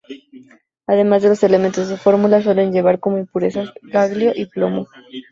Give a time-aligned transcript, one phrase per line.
[0.87, 4.87] Además de los elementos de su fórmula, suele llevar como impurezas: galio y plomo.